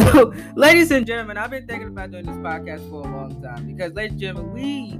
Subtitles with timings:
[0.00, 3.66] So, ladies and gentlemen, I've been thinking about doing this podcast for a long time
[3.66, 4.98] because, ladies and gentlemen, we.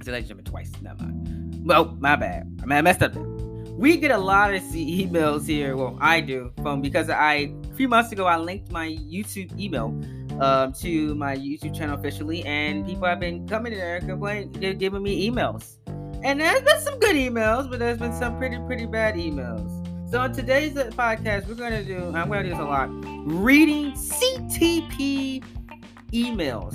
[0.00, 0.70] I said ladies and gentlemen twice.
[0.80, 1.66] Never mind.
[1.66, 2.46] Well, my bad.
[2.62, 3.16] I mean, I messed up.
[3.16, 5.76] We get a lot of emails here.
[5.76, 9.86] Well, I do from because I a few months ago I linked my YouTube email
[10.40, 14.74] um, to my YouTube channel officially, and people have been coming in there complaining, they're
[14.74, 15.78] giving me emails,
[16.22, 19.77] and there's been some good emails, but there's been some pretty pretty bad emails.
[20.10, 21.98] So in today's podcast, we're gonna do.
[22.14, 22.88] I'm gonna do this a lot.
[23.26, 25.44] Reading CTP
[26.14, 26.74] emails,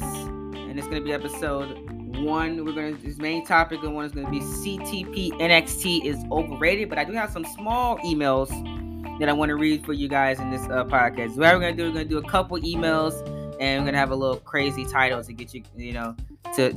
[0.56, 2.64] and it's gonna be episode one.
[2.64, 6.90] We're gonna this main topic and one is gonna be CTP NXT is overrated.
[6.90, 8.50] But I do have some small emails
[9.18, 11.30] that I want to read for you guys in this uh, podcast.
[11.30, 13.20] What we're gonna do, we're gonna do a couple emails,
[13.60, 16.16] and we're gonna have a little crazy title to get you, you know,
[16.56, 16.68] to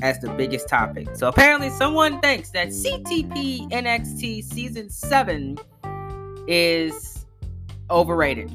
[0.00, 1.08] as the biggest topic.
[1.16, 5.58] So apparently, someone thinks that CTP NXT season seven
[6.48, 7.26] is
[7.90, 8.50] overrated.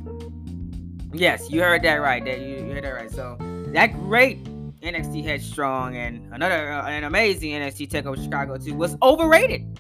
[1.14, 2.26] Yes, you heard that right.
[2.26, 3.12] That you, heard that right.
[3.12, 4.44] So that great
[4.82, 9.80] NXT Headstrong and another uh, an amazing NXT Takeover Chicago too was overrated,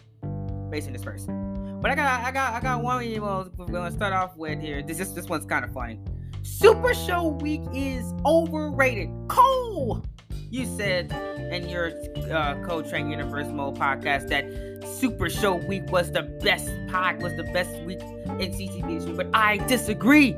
[0.69, 1.79] based on this person.
[1.81, 4.81] But I got I got I got one email we're gonna start off with here.
[4.81, 5.99] This is this one's kind of funny.
[6.43, 9.09] Super Show Week is overrated.
[9.27, 10.03] Cole,
[10.53, 11.11] you said
[11.51, 14.45] in your uh, Coletrain Universe Mode podcast that
[14.87, 18.01] Super Show Week was the best pod, was the best week
[18.39, 20.35] in CTP history, but I disagree.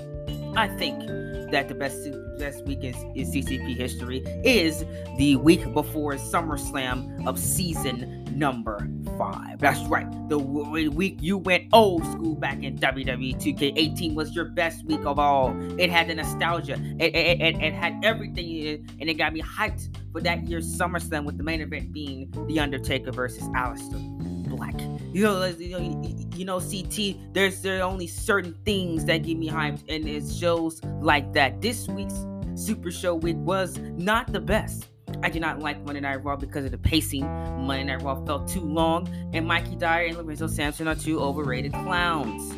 [0.56, 1.06] I think
[1.52, 2.08] that the best
[2.40, 4.86] best week in, in CTP history is
[5.18, 9.60] the week before SummerSlam of season number five.
[9.60, 10.08] That's right.
[10.30, 15.20] The week you went old school back in WWE 2K18 was your best week of
[15.20, 15.56] all.
[15.80, 16.74] It had the nostalgia.
[17.00, 20.48] It, it, it, it had everything in it, and it got me hyped for that
[20.48, 24.02] year's SummerSlam with the main event being The Undertaker versus Aleister
[24.56, 24.80] black.
[25.14, 27.34] You know, you know, you know, CT.
[27.34, 31.62] There's there are only certain things that get me hyped, and it shows like that.
[31.62, 34.88] This week's Super Show week was not the best.
[35.24, 37.26] I did not like Monday Night Raw because of the pacing.
[37.26, 41.74] Monday Night Raw felt too long, and Mikey Dyer and Lorenzo Samson are two overrated
[41.74, 42.54] clowns.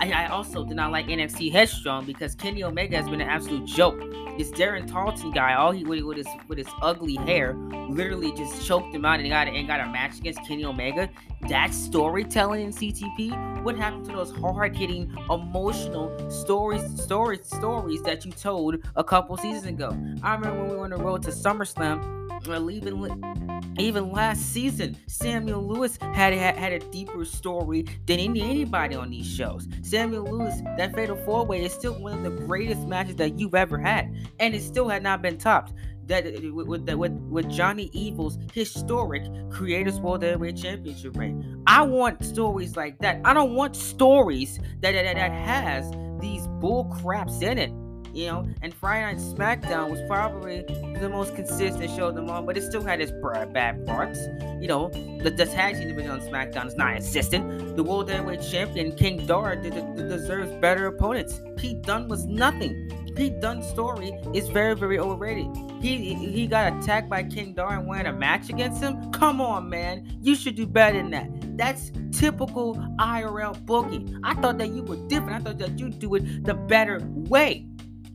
[0.00, 3.66] I, I also did not like NXT Headstrong because Kenny Omega has been an absolute
[3.66, 4.00] joke.
[4.36, 7.54] This Darren Tarleton guy, all he with, with his with his ugly hair,
[7.88, 11.08] literally just choked him out and got and got a match against Kenny Omega.
[11.48, 13.62] That storytelling in CTP.
[13.62, 19.36] What happened to those hard hitting, emotional stories, stories, stories that you told a couple
[19.36, 19.90] seasons ago?
[20.22, 24.96] I remember when we were on the road to SummerSlam well, even even last season,
[25.06, 29.68] Samuel Lewis had had, had a deeper story than any, anybody on these shows.
[29.82, 33.54] Samuel Lewis, that Fatal Four Way is still one of the greatest matches that you've
[33.54, 35.72] ever had, and it still had not been topped.
[36.06, 41.62] That uh, with with, with, with Johnny Evil's historic Creators World Heavyweight Championship reign.
[41.66, 43.20] I want stories like that.
[43.24, 45.90] I don't want stories that that, that has
[46.20, 47.72] these bull craps in it
[48.12, 48.46] you know.
[48.62, 50.62] And Friday Night SmackDown was probably
[51.00, 53.12] the most consistent show of them all, but it still had its
[53.52, 54.20] bad parts.
[54.60, 54.88] You know,
[55.22, 57.76] the, the tag team division on SmackDown is not consistent.
[57.76, 61.40] The World Heavyweight Champion King Dar deserves better opponents.
[61.56, 62.90] Pete Dunne was nothing.
[63.14, 65.48] Pete Dunne's story is very, very overrated.
[65.80, 69.10] He he got attacked by King Dar and won a match against him.
[69.12, 71.28] Come on, man, you should do better than that.
[71.56, 74.18] That's typical IRL booking.
[74.22, 75.40] I thought that you were different.
[75.40, 77.66] I thought that you'd do it the better way.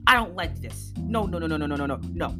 [0.07, 0.94] I don't like this.
[0.97, 2.36] No, no, no, no, no, no, no, no, no.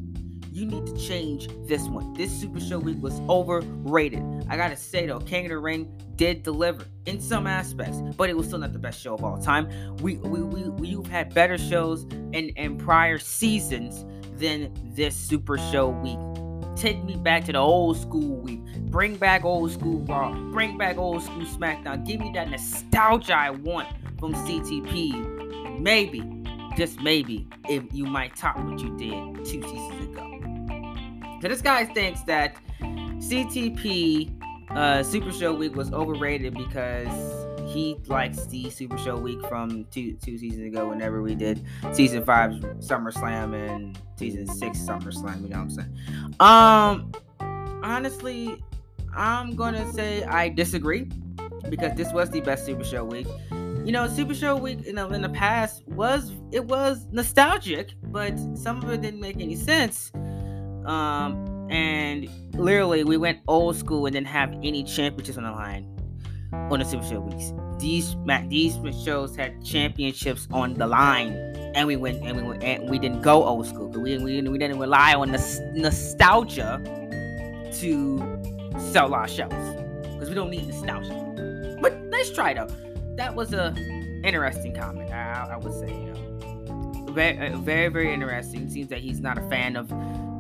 [0.57, 2.16] You need to change this one.
[2.16, 4.23] This Super Show week was overrated.
[4.50, 8.35] I gotta say though, King of the Ring did deliver in some aspects, but it
[8.35, 9.69] was still not the best show of all time.
[9.97, 14.03] We we we we've had better shows in in prior seasons
[14.40, 16.17] than this Super Show week.
[16.75, 18.66] Take me back to the old school week.
[18.90, 20.34] Bring back old school Raw.
[20.50, 22.03] Bring back old school SmackDown.
[22.03, 25.79] Give me that nostalgia I want from CTP.
[25.79, 26.23] Maybe
[26.75, 30.26] just maybe, if you might top what you did two seasons ago.
[31.41, 38.45] So this guy thinks that CTP uh, Super Show Week was overrated because he likes
[38.47, 40.89] the Super Show Week from two two seasons ago.
[40.89, 45.95] Whenever we did season five SummerSlam and season six SummerSlam, you know what I'm saying?
[46.39, 47.11] Um,
[47.83, 48.63] honestly,
[49.16, 51.09] I'm gonna say I disagree
[51.69, 53.28] because this was the best Super Show Week
[53.87, 58.37] you know, Super Show Week, you know, in the past was it was nostalgic, but
[58.53, 60.11] some of it didn't make any sense.
[60.87, 65.93] Um, and literally, we went old school and didn't have any championships on the line
[66.53, 67.53] on the Super Show weeks.
[67.79, 68.16] These
[68.47, 71.34] these shows had championships on the line,
[71.75, 73.89] and we went and we went, and we didn't go old school.
[73.89, 76.81] We we we didn't rely on the nostalgia
[77.79, 78.41] to
[78.91, 79.51] sell our shows
[80.03, 81.78] because we don't need nostalgia.
[81.81, 82.67] But let's try though
[83.17, 83.75] that was a
[84.23, 85.11] interesting comment.
[85.11, 88.69] I, I would say, you know, very, very, very interesting.
[88.69, 89.91] Seems that he's not a fan of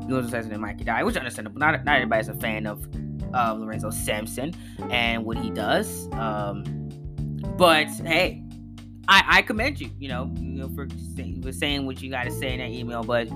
[0.07, 1.59] Lorenzo Samson and Mikey Dyer, which is understandable.
[1.59, 2.87] Not, not everybody's a fan of
[3.33, 4.53] uh, Lorenzo Samson
[4.89, 6.07] and what he does.
[6.13, 6.63] Um,
[7.57, 8.43] but hey,
[9.07, 12.25] I, I commend you, you know, you know, for, say, for saying what you got
[12.25, 13.03] to say in that email.
[13.03, 13.29] But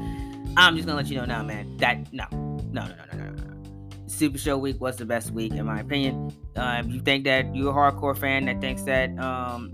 [0.57, 1.77] I'm just gonna let you know now, man.
[1.77, 3.63] That no, no, no, no, no, no.
[4.07, 6.31] Super Show Week was the best week in my opinion.
[6.55, 9.71] Uh, if you think that you're a hardcore fan that thinks that um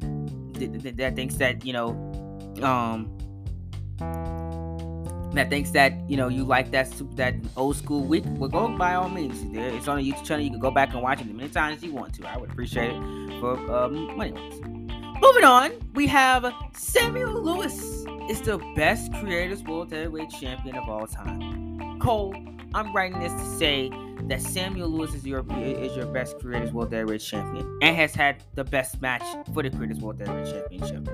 [0.54, 1.90] th- th- that thinks that you know
[2.62, 3.17] um
[5.38, 8.96] that thinks that you know you like that that old school week, well, go by
[8.96, 9.38] all means.
[9.54, 10.44] It's on a YouTube channel.
[10.44, 12.28] You can go back and watch it as many times as you want to.
[12.28, 14.34] I would appreciate it for um, money.
[15.22, 21.08] Moving on, we have Samuel Lewis is the best creators world heavyweight champion of all
[21.08, 22.00] time.
[22.00, 22.36] Cole,
[22.74, 23.90] I'm writing this to say
[24.24, 28.44] that Samuel Lewis is your is your best Creators World Heavyweight Champion and has had
[28.56, 29.24] the best match
[29.54, 31.10] for the Creators World Heavyweight Championship.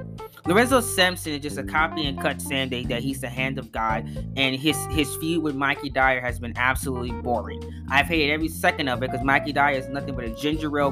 [0.46, 4.06] Lorenzo Samson is just a copy and cut Sandy that he's the hand of God,
[4.36, 7.62] and his his feud with Mikey Dyer has been absolutely boring.
[7.90, 10.92] I've hated every second of it because Mikey Dyer is nothing but a ginger ale,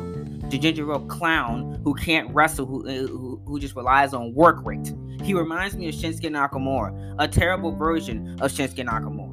[0.49, 4.63] the ginger ale clown who can't wrestle, who, uh, who who just relies on work
[4.65, 4.93] rate.
[5.23, 9.30] He reminds me of Shinsuke Nakamura, a terrible version of Shinsuke Nakamura.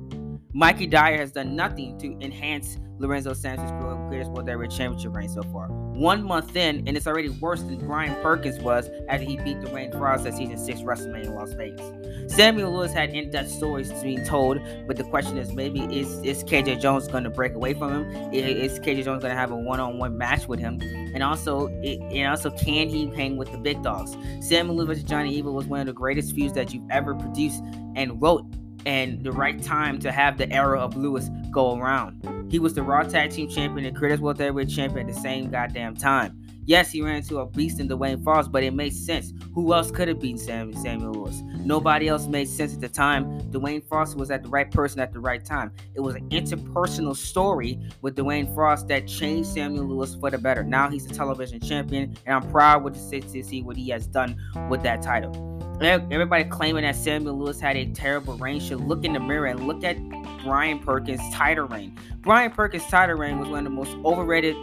[0.55, 3.71] Mikey Dyer has done nothing to enhance Lorenzo Sanchez's
[4.09, 5.69] greatest World Heavyweight Championship reign so far.
[5.69, 9.93] One month in, and it's already worse than Brian Perkins was after he beat Dwayne
[9.93, 12.35] Frost at Season 6 WrestleMania in Las Vegas.
[12.35, 16.81] Samuel Lewis had in-depth stories being told, but the question is maybe is, is KJ
[16.81, 18.33] Jones going to break away from him?
[18.33, 20.81] Is KJ Jones going to have a one-on-one match with him?
[20.81, 24.17] And also, it, and also, can he hang with the big dogs?
[24.41, 27.63] Samuel Lewis versus Johnny Evil was one of the greatest feuds that you've ever produced
[27.97, 28.47] and wrote
[28.89, 32.25] and the right time to have the era of Lewis go around.
[32.51, 35.51] He was the Raw Tag Team Champion and Creators World Heavyweight Champion at the same
[35.51, 36.43] goddamn time.
[36.65, 39.35] Yes, he ran into a beast in Dwayne Frost, but it made sense.
[39.55, 41.43] Who else could have beaten Sam, Samuel Lewis?
[41.59, 43.43] Nobody else made sense at the time.
[43.51, 45.71] Dwayne Frost was at the right person at the right time.
[45.95, 50.65] It was an interpersonal story with Dwayne Frost that changed Samuel Lewis for the better.
[50.65, 54.07] Now he's a television champion, and I'm proud with the to see what he has
[54.07, 54.35] done
[54.71, 55.59] with that title.
[55.81, 59.67] Everybody claiming that Samuel Lewis had a terrible reign should look in the mirror and
[59.67, 59.97] look at
[60.43, 61.97] Brian Perkins' title reign.
[62.21, 64.57] Brian Perkins' title reign was one of the most overrated,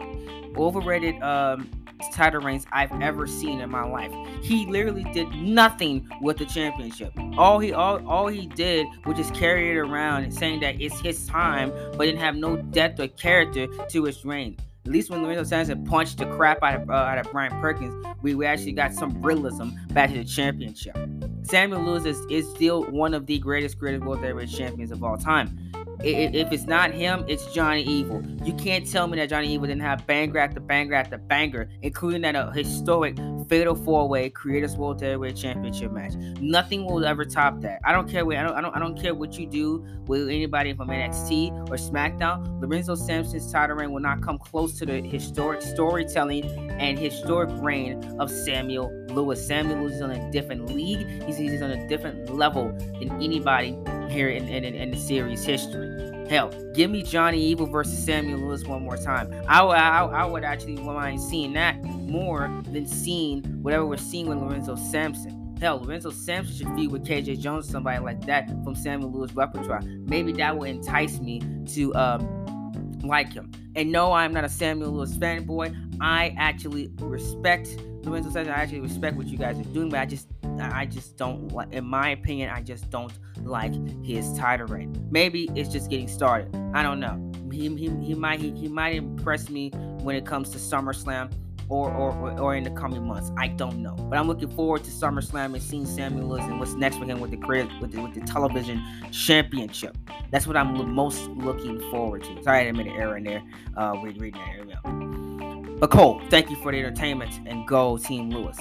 [0.57, 1.69] overrated um,
[2.11, 4.11] title reigns I've ever seen in my life.
[4.41, 7.13] He literally did nothing with the championship.
[7.37, 10.99] All he all, all he did was just carry it around and saying that it's
[10.99, 14.57] his time, but didn't have no depth or character to his reign.
[14.85, 18.05] At least when Lorenzo Samson punched the crap out of, uh, out of Brian Perkins,
[18.21, 20.95] we, we actually got some realism back to the championship.
[21.41, 25.17] Samuel Lewis is, is still one of the greatest creative world heavyweight champions of all
[25.17, 25.57] time
[25.99, 28.23] if it's not him, it's Johnny Evil.
[28.43, 32.21] You can't tell me that Johnny Evil didn't have banger after banger after banger, including
[32.21, 36.13] that a historic fatal four-way Creators World Heavyweight Championship match.
[36.39, 37.79] Nothing will ever top that.
[37.83, 40.29] I don't care what I don't, I don't I don't care what you do with
[40.29, 42.61] anybody from NXT or SmackDown.
[42.61, 46.45] Lorenzo Samson's title reign will not come close to the historic storytelling
[46.79, 49.45] and historic reign of Samuel Lewis.
[49.45, 51.23] Samuel Lewis is on a different league.
[51.23, 53.77] He's, he's on a different level than anybody
[54.09, 56.05] here in, in, in the series history.
[56.29, 59.31] Hell, give me Johnny Evil versus Samuel Lewis one more time.
[59.47, 64.39] I, I, I would actually mind seeing that more than seeing whatever we're seeing with
[64.39, 65.55] Lorenzo Samson.
[65.61, 69.81] Hell, Lorenzo Samson should feud with KJ Jones, somebody like that from Samuel Lewis repertoire.
[69.81, 73.51] Maybe that will entice me to um, like him.
[73.75, 75.75] And no, I'm not a Samuel Lewis fanboy.
[76.01, 77.67] I actually respect
[78.03, 78.53] Lorenzo Samson.
[78.53, 80.27] I actually respect what you guys are doing, but I just
[80.61, 85.07] I just don't like, in my opinion, I just don't like his title reign.
[85.11, 86.55] Maybe it's just getting started.
[86.73, 87.31] I don't know.
[87.51, 89.69] He, he, he might he, he might impress me
[90.01, 91.31] when it comes to SummerSlam
[91.69, 93.31] or, or or in the coming months.
[93.37, 96.97] I don't know, but I'm looking forward to SummerSlam and seeing Samuels and what's next
[96.97, 97.37] for him with the
[97.81, 98.81] with the, with the television
[99.11, 99.97] championship.
[100.31, 102.43] That's what I'm most looking forward to.
[102.43, 103.43] Sorry, I made an error in there.
[103.77, 105.77] Uh, reading that email.
[105.79, 108.57] But Cole, thank you for the entertainment and go Team Lewis.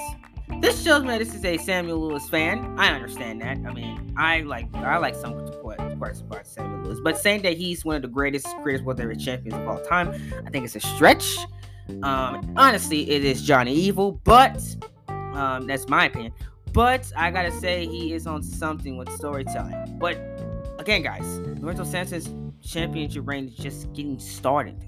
[0.61, 2.75] This shows me this is a Samuel Lewis fan.
[2.79, 3.59] I understand that.
[3.67, 5.35] I mean, I like I like some
[5.99, 9.21] parts about Samuel Lewis, but saying that he's one of the greatest, greatest world heavyweight
[9.21, 10.09] champions of all time,
[10.47, 11.39] I think it's a stretch.
[12.03, 14.63] Um, honestly, it is Johnny Evil, but
[15.09, 16.33] um, that's my opinion.
[16.73, 19.97] But I gotta say, he is on something with storytelling.
[19.99, 20.19] But
[20.79, 22.29] again, guys, Lorenzo Samson's
[22.67, 24.85] championship reign is just getting started.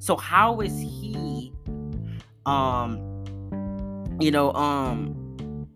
[0.00, 1.52] So how is he,
[2.46, 3.07] um,
[4.20, 5.66] you know, um,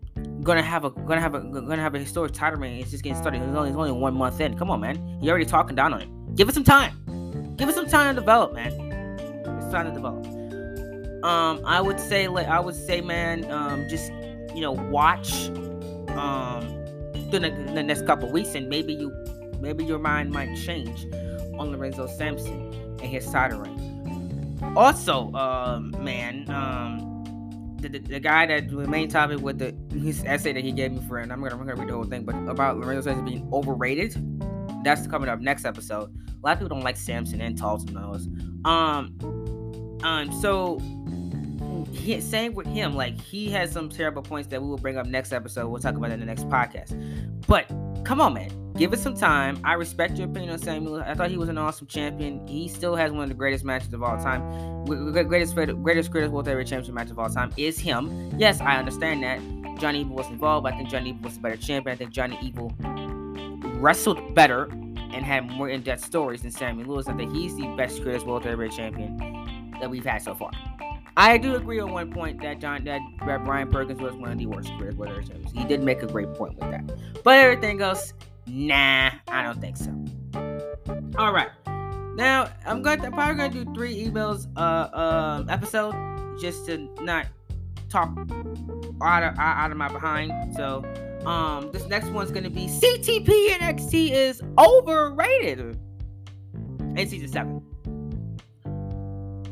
[0.43, 2.79] gonna have a gonna have a gonna have a historic title reign.
[2.79, 3.41] It's just getting started.
[3.41, 4.57] It's only, it's only one month in.
[4.57, 5.17] Come on, man.
[5.21, 6.35] You're already talking down on it.
[6.35, 7.55] Give it some time.
[7.57, 8.71] Give it some time to develop, man.
[9.61, 10.25] It's time to develop.
[11.23, 14.11] Um, I would say, like, I would say, man, um, just
[14.53, 15.49] you know, watch,
[16.09, 16.67] um,
[17.31, 19.11] the, the next couple weeks, and maybe you,
[19.59, 21.05] maybe your mind might change
[21.57, 22.71] on Lorenzo Samson
[23.01, 23.79] and his soldering.
[24.75, 27.12] Also, um, man, um,
[27.83, 30.91] the, the, the, guy that the main topic with the his essay that he gave
[30.91, 33.47] me for, and I'm gonna, I'm gonna read the whole thing, but about Lorenzo being
[33.53, 34.15] overrated.
[34.83, 36.13] That's coming up next episode.
[36.27, 38.27] A lot of people don't like Samson and Talton knows.
[38.65, 39.17] Um,
[40.03, 40.79] um, so
[41.93, 42.95] he, same with him.
[42.95, 45.67] Like he has some terrible points that we will bring up next episode.
[45.67, 46.93] We'll talk about in the next podcast.
[47.47, 47.67] But
[48.03, 48.62] come on, man.
[48.75, 49.59] Give it some time.
[49.63, 51.01] I respect your opinion on Samuel.
[51.01, 52.45] I thought he was an awesome champion.
[52.47, 54.85] He still has one of the greatest matches of all time.
[54.85, 58.31] Greatest greatest greatest World Heavyweight Championship match of all time is him.
[58.37, 59.39] Yes, I understand that.
[59.79, 60.67] Johnny Evil was involved.
[60.67, 61.93] I think Johnny Evil was a better champion.
[61.93, 62.73] I think Johnny Evil
[63.79, 67.07] wrestled better and had more in-depth stories than Samuel Lewis.
[67.07, 70.51] I think he's the best greatest World Heavyweight Champion that we've had so far.
[71.15, 72.99] I do agree on one point that John that,
[73.45, 75.51] Brian Perkins was one of the worst Heavyweight Champions.
[75.51, 77.23] He did make a great point with that.
[77.23, 78.13] But everything else,
[78.47, 79.91] nah, I don't think so.
[81.17, 81.49] All right.
[82.15, 82.99] Now I'm going.
[82.99, 85.95] To, I'm probably gonna do three emails uh um episode
[86.39, 87.27] just to not
[87.89, 88.09] talk
[89.01, 90.55] out of out of my behind.
[90.55, 90.83] So
[91.25, 95.77] um this next one's gonna be CTP and NXT is overrated
[96.95, 97.61] in season seven.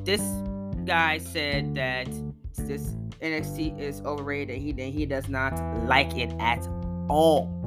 [0.03, 0.21] This
[0.85, 2.07] guy said that
[2.57, 4.57] this NXT is overrated.
[4.57, 6.67] He he does not like it at
[7.07, 7.60] all.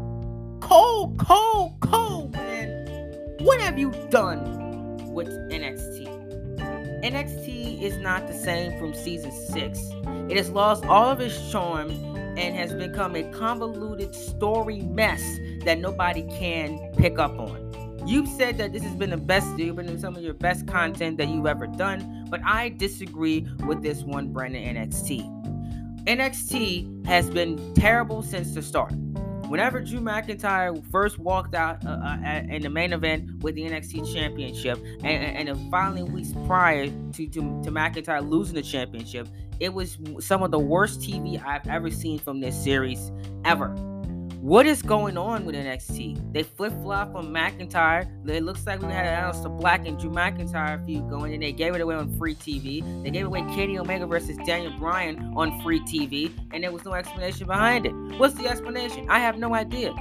[1.05, 3.37] Cole, Cole, Cole, man.
[3.41, 6.09] What have you done with NXT?
[7.05, 9.81] NXT is not the same from season six.
[10.31, 15.23] It has lost all of its charm and has become a convoluted story mess
[15.67, 17.61] that nobody can pick up on.
[18.07, 21.19] You've said that this has been the best, you've been some of your best content
[21.19, 26.05] that you've ever done, but I disagree with this one Brandon NXT.
[26.07, 28.95] NXT has been terrible since the start.
[29.49, 34.13] Whenever Drew McIntyre first walked out uh, uh, in the main event with the NXT
[34.13, 39.29] Championship, and, and, and finally weeks prior to, to, to McIntyre losing the championship,
[39.61, 43.13] it was some of the worst TV I've ever seen from this series
[43.45, 43.75] ever.
[44.45, 46.35] What is going on with NXT?
[46.35, 48.07] They flip flop on McIntyre.
[48.29, 51.75] It looks like we had Aleister Black and Drew McIntyre feud going, and they gave
[51.75, 53.03] it away on free TV.
[53.03, 56.93] They gave away Kenny Omega versus Daniel Bryan on free TV, and there was no
[56.93, 57.95] explanation behind it.
[58.19, 59.07] What's the explanation?
[59.09, 59.95] I have no idea.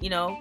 [0.00, 0.38] You know,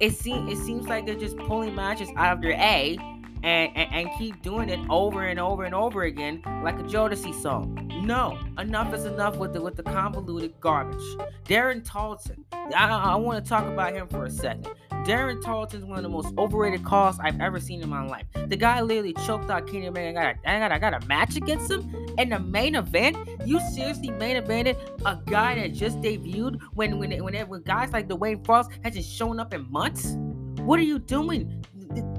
[0.00, 2.96] it seems it seems like they're just pulling matches out of their A
[3.44, 7.40] and, and, and keep doing it over and over and over again like a Jodeci
[7.42, 7.90] song.
[8.02, 11.04] No, enough is enough with the with the convoluted garbage.
[11.44, 14.68] Darren Tarleton, I, I want to talk about him for a second.
[15.04, 18.24] Darren Tarleton is one of the most overrated calls I've ever seen in my life.
[18.46, 20.08] The guy literally choked out Kenny Omega.
[20.08, 23.18] I got, a, I got, I got a match against him in the main event.
[23.44, 28.08] You seriously main evented a guy that just debuted when when when, when guys like
[28.08, 30.16] Dwayne Frost hasn't shown up in months?
[30.60, 31.62] What are you doing?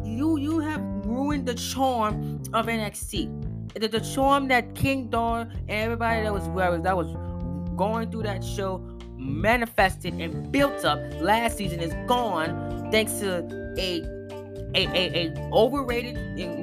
[0.05, 3.74] You you have ruined the charm of NXT.
[3.74, 6.45] The, the charm that King Dar and everybody that was
[6.83, 7.15] that was
[7.75, 8.77] going through that show
[9.17, 13.39] manifested and built up last season is gone thanks to
[13.77, 14.15] a
[14.75, 16.15] a, a, a overrated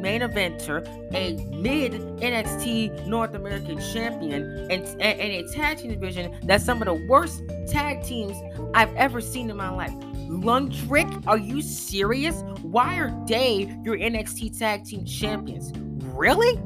[0.02, 6.38] main eventer, a mid NXT North American champion, and, and, and a tag team division
[6.44, 8.36] that's some of the worst tag teams
[8.74, 9.94] I've ever seen in my life.
[10.32, 12.42] Lundrick, are you serious?
[12.62, 15.72] Why are they your NXT Tag Team Champions?
[16.14, 16.58] Really?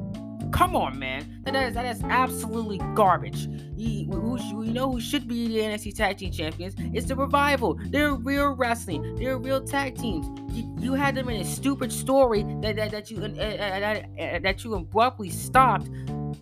[0.52, 1.42] Come on, man.
[1.44, 3.49] That is that is absolutely garbage.
[3.76, 6.76] You, you know who should be the NXT Tag Team Champions?
[6.94, 7.78] It's the Revival.
[7.88, 9.16] They're real wrestling.
[9.16, 10.26] They're real tag teams.
[10.52, 14.38] You, you had them in a stupid story that that, that you uh, uh, uh,
[14.38, 15.88] that you abruptly stopped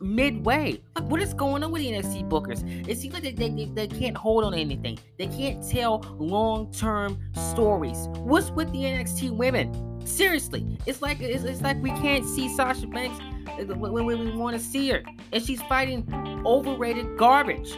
[0.01, 0.81] midway.
[0.95, 2.89] Like, what is going on with the NXT bookers?
[2.89, 4.99] It seems like they, they, they can't hold on anything.
[5.19, 8.09] They can't tell long term stories.
[8.19, 9.91] What's with the NXT women?
[10.07, 14.31] Seriously, it's like it's, it's like we can't see Sasha Banks uh, when, when we
[14.33, 16.07] want to see her, and she's fighting
[16.45, 17.75] overrated garbage.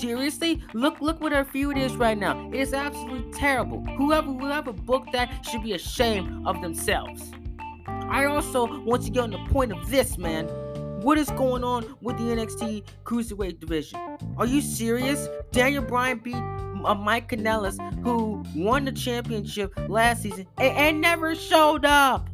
[0.00, 2.48] Seriously, look look what her feud is right now.
[2.52, 3.84] It is absolutely terrible.
[3.98, 7.32] Whoever whoever booked that should be ashamed of themselves.
[7.86, 10.46] I also want to get on the point of this, man.
[11.02, 13.98] What is going on with the NXT Cruiserweight division?
[14.36, 15.28] Are you serious?
[15.50, 21.34] Daniel Bryan beat uh, Mike Kanellis, who won the championship last season and, and never
[21.34, 22.30] showed up.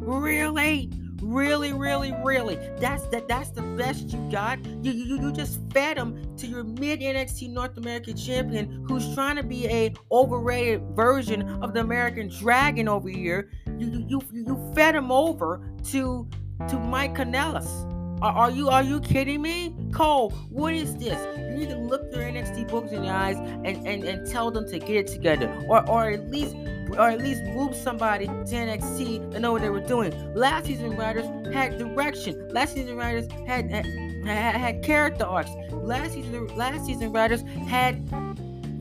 [0.00, 0.90] Really?
[1.20, 2.56] Really, really, really.
[2.78, 3.28] That's that.
[3.28, 4.64] That's the best you got.
[4.82, 9.36] You you, you just fed him to your mid NXT North American champion, who's trying
[9.36, 13.50] to be a overrated version of the American Dragon over here.
[13.78, 16.26] You you you, you fed him over to
[16.68, 17.88] to Mike Kanellis.
[18.22, 19.74] Are, are you are you kidding me?
[19.92, 21.18] Cole, what is this?
[21.36, 24.68] You need to look their NXT books in the eyes and, and, and tell them
[24.68, 25.52] to get it together.
[25.68, 26.54] Or or at least
[26.90, 30.12] or at least move somebody to NXT to know what they were doing.
[30.34, 32.48] Last season writers had direction.
[32.50, 33.86] Last season writers had had,
[34.24, 35.50] had, had character arcs.
[35.72, 38.08] Last season last season writers had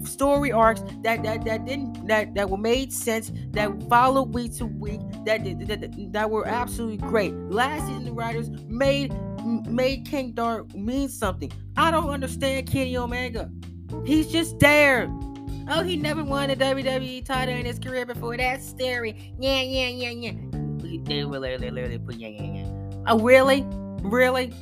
[0.06, 4.66] story arcs that that, that didn't that that were made sense that followed week to
[4.66, 7.34] week that that, that, that were absolutely great.
[7.34, 9.14] Last season the writers made
[9.68, 11.52] made King Dark mean something.
[11.78, 13.50] I don't understand Kenny Omega.
[14.06, 15.08] He's just there.
[15.70, 18.36] Oh, he never won a WWE title in his career before.
[18.36, 19.34] That's scary.
[19.40, 20.32] Yeah, yeah, yeah, yeah.
[21.04, 23.02] They literally, literally put yeah, yeah, yeah.
[23.08, 23.66] Oh, really?
[24.02, 24.54] Really?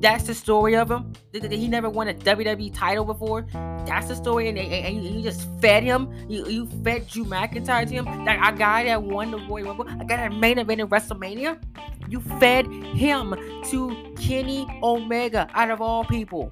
[0.00, 1.12] That's the story of him.
[1.32, 3.46] He never won a WWE title before.
[3.84, 6.12] That's the story, and, and you just fed him.
[6.28, 8.04] You, you fed Drew McIntyre to him.
[8.24, 11.60] That a guy that won the Royal Rumble, a guy that main event in WrestleMania.
[12.08, 13.34] You fed him
[13.70, 16.48] to Kenny Omega out of all people.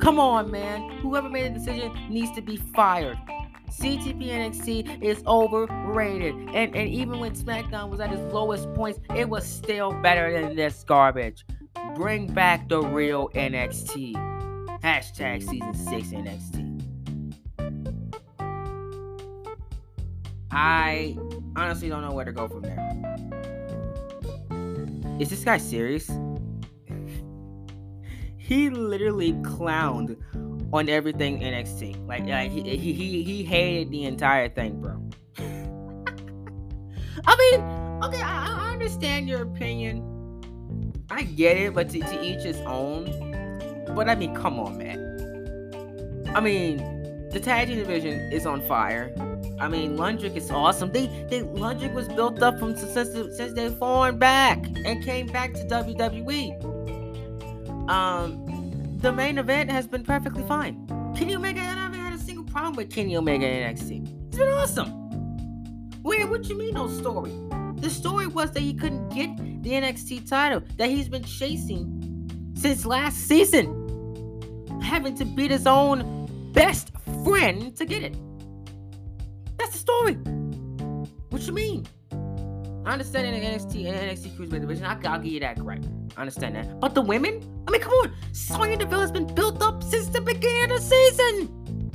[0.00, 0.90] Come on, man.
[0.98, 3.18] Whoever made the decision needs to be fired.
[3.70, 6.34] CTP NXT is overrated.
[6.34, 10.54] And, and even when SmackDown was at its lowest points, it was still better than
[10.54, 11.44] this garbage.
[11.94, 14.14] Bring back the real NXT.
[14.82, 16.70] Hashtag season 6 NXT.
[20.50, 21.16] I
[21.56, 22.78] honestly don't know where to go from there.
[25.20, 26.10] Is this guy serious?
[28.38, 30.16] he literally clowned
[30.72, 32.06] on everything NXT.
[32.06, 35.02] Like, like he, he he hated the entire thing, bro.
[37.26, 37.60] I mean,
[38.02, 40.09] okay, I, I understand your opinion
[41.10, 43.06] I get it, but to, to each his own.
[43.94, 46.30] But I mean, come on, man.
[46.34, 49.12] I mean, the tag team division is on fire.
[49.60, 50.92] I mean, Lundrick is awesome.
[50.92, 55.52] They, they Lundrick was built up from since since they fallen back and came back
[55.54, 57.90] to WWE.
[57.90, 58.46] Um,
[58.98, 60.86] the main event has been perfectly fine.
[61.16, 64.28] Kenny Omega, I haven't had a single problem with Kenny Omega in NXT.
[64.28, 65.00] It's been awesome.
[66.02, 67.32] Wait, what you mean no story?
[67.80, 71.96] The story was that he couldn't get the NXT title that he's been chasing
[72.54, 73.68] since last season,
[74.82, 76.90] having to beat his own best
[77.24, 78.14] friend to get it.
[79.58, 80.14] That's the story.
[81.30, 81.86] What you mean?
[82.84, 85.84] I understand in the NXT and NXT Cruiserweight division, I, will give you that right.
[86.16, 86.80] I understand that.
[86.80, 87.40] But the women?
[87.66, 88.12] I mean, come on.
[88.32, 91.92] Sonya Deville has been built up since the beginning of the season.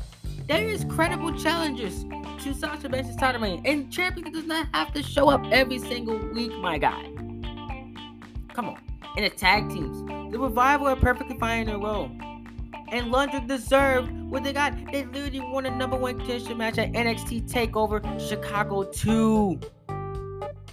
[0.48, 2.06] There is credible challengers
[2.46, 6.20] to Sasha Banks' title reign, and champion does not have to show up every single
[6.28, 7.02] week, my guy.
[8.54, 8.80] Come on.
[9.18, 12.12] And the tag teams, the Revival are perfectly fine in their role.
[12.92, 14.76] And Lundrick deserved what they got.
[14.92, 19.60] They literally won a number one contention match at NXT TakeOver Chicago 2.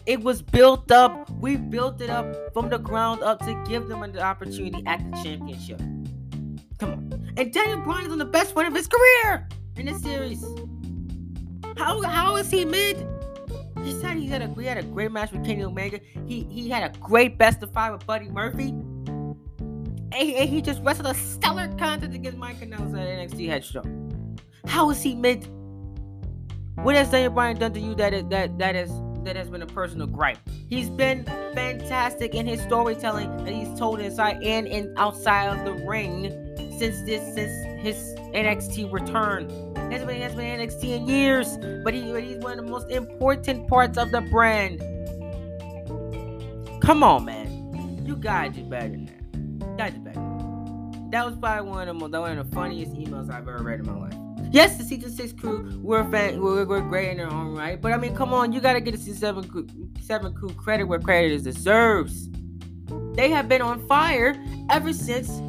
[0.05, 1.31] It was built up.
[1.31, 5.23] We built it up from the ground up to give them an opportunity at the
[5.23, 5.79] championship.
[6.79, 7.33] Come on.
[7.39, 10.45] And Daniel Bryan is on the best run of his career in this series.
[11.77, 13.07] How how is he mid?
[13.83, 16.01] He said he had a he had a great match with Kenny Omega.
[16.27, 18.69] He he had a great best of five with Buddy Murphy.
[20.15, 23.65] And he, and he just wrestled a stellar contest against Mike Kanellis at NXT Head
[23.65, 23.83] Show.
[24.67, 25.49] How is he mid?
[26.77, 28.91] What has Daniel Bryan done to you that is, that that is
[29.25, 30.39] that has been a personal gripe?
[30.69, 35.73] He's been fantastic in his storytelling that he's told inside and in outside of the
[35.87, 36.31] ring
[36.79, 37.97] since this since his
[38.35, 39.72] NXT return.
[39.93, 43.99] He hasn't been, NXT in years, but, he, he's one of the most important parts
[43.99, 44.81] of the brand.
[46.81, 48.03] Come on, man.
[48.07, 49.67] You gotta do better than that.
[49.69, 51.11] You gotta do better.
[51.11, 53.87] That was probably one of the one of the funniest emails I've ever read in
[53.87, 54.15] my life.
[54.51, 57.93] Yes, the season six crew were fan, were, were great in their own right, but
[57.93, 59.69] I mean, come on, you gotta get the season seven crew,
[60.01, 62.31] seven crew credit where credit is deserves.
[63.13, 65.43] They have been on fire ever since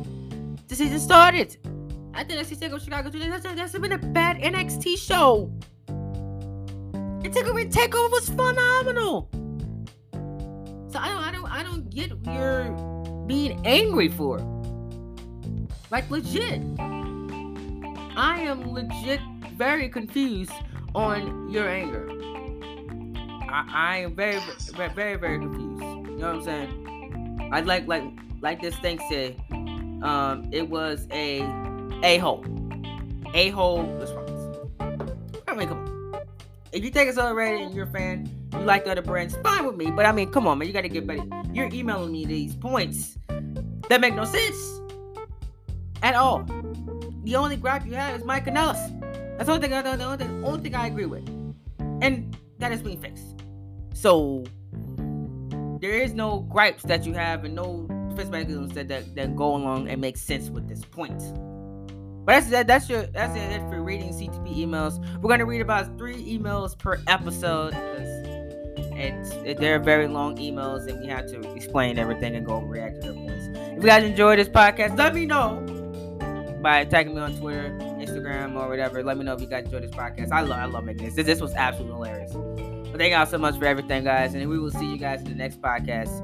[0.67, 1.55] the season started.
[2.15, 5.51] I think NXT TakeOver Chicago 2, that's, that's been a bad NXT show.
[5.87, 9.29] And Takeover Takeover was phenomenal.
[10.91, 12.69] So I don't, I don't, I don't get your
[13.25, 14.39] being angry for.
[15.89, 19.19] Like legit, I am legit
[19.55, 20.51] very confused
[20.93, 22.09] on your anger.
[23.49, 24.39] I, I am very,
[24.75, 25.81] very, very, very confused.
[25.81, 27.49] You know what I'm saying?
[27.51, 28.03] I like, like,
[28.41, 29.35] like this thing said.
[30.03, 31.41] Um, it was a
[32.03, 32.45] a hole.
[33.33, 34.29] A hole response.
[35.47, 36.21] I mean, come on.
[36.71, 39.65] If you think it's overrated and you're a fan, you like the other brands, fine
[39.65, 39.89] with me.
[39.89, 40.67] But I mean, come on, man.
[40.67, 41.23] You got to get better.
[41.53, 43.17] You're emailing me these points
[43.89, 44.81] that make no sense
[46.01, 46.43] at all.
[47.23, 48.99] The only gripe you have is Mike Kanellis.
[49.37, 51.27] That's the only thing, I, the only, the only thing I agree with.
[52.01, 53.41] And that is being fixed.
[53.93, 54.43] So,
[55.79, 59.55] there is no gripes that you have and no defense mechanisms that, that that go
[59.55, 61.21] along and make sense with this point.
[62.25, 65.03] But that's that, that's your that's it for reading CTP emails.
[65.21, 67.71] We're gonna read about three emails per episode
[68.75, 73.01] because it, they're very long emails and we have to explain everything and go react
[73.01, 73.47] to their points.
[73.57, 75.59] If you guys enjoy this podcast, let me know
[76.61, 79.03] by tagging me on Twitter, Instagram, or whatever.
[79.03, 80.31] Let me know if you guys enjoy this podcast.
[80.31, 81.15] I love I love making this.
[81.15, 82.31] This, this was absolutely hilarious.
[82.89, 85.27] But thank y'all so much for everything, guys, and we will see you guys in
[85.27, 86.21] the next podcast.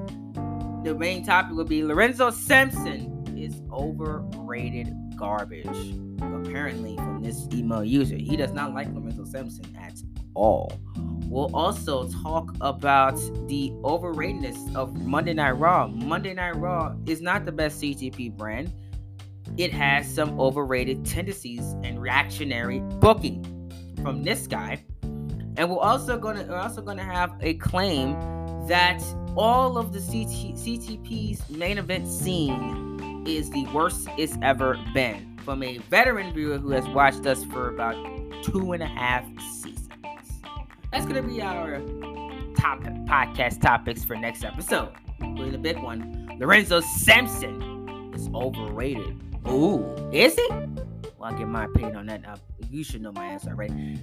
[0.85, 5.67] The main topic will be Lorenzo Simpson is overrated garbage.
[6.21, 10.01] Apparently, from this email user, he does not like Lorenzo Simpson at
[10.33, 10.71] all.
[11.25, 15.87] We'll also talk about the overratedness of Monday Night Raw.
[15.87, 18.73] Monday Night Raw is not the best CTP brand.
[19.57, 23.43] It has some overrated tendencies and reactionary booking
[24.01, 24.83] from this guy.
[25.03, 28.13] And we're also gonna we're also gonna have a claim
[28.67, 29.03] that
[29.35, 35.63] all of the CT, CTP's main event scene is the worst it's ever been from
[35.63, 37.95] a veteran viewer who has watched us for about
[38.43, 39.89] two and a half seasons.
[40.91, 41.79] That's gonna be our
[42.55, 44.89] top podcast topics for next episode.
[45.19, 46.29] Really the big one.
[46.39, 49.19] Lorenzo Simpson is overrated.
[49.47, 50.47] Ooh, is he?
[50.49, 52.21] Well, I'll get my opinion on that.
[52.21, 52.35] Now.
[52.69, 53.99] You should know my answer already.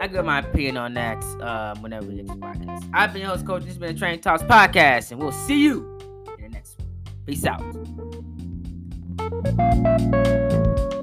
[0.00, 2.90] I get my opinion on that um, whenever we get this podcast.
[2.92, 3.62] I've been your host, Coach.
[3.62, 5.98] This has been a Train Talks podcast, and we'll see you
[6.36, 6.88] in the next one.
[7.26, 7.62] Peace out.
[9.42, 10.99] Thank you.